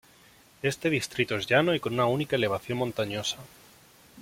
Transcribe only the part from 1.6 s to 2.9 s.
y con una única elevación